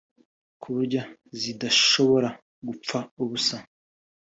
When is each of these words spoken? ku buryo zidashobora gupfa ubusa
ku 0.61 0.67
buryo 0.75 1.01
zidashobora 1.41 2.29
gupfa 2.67 2.99
ubusa 3.21 3.57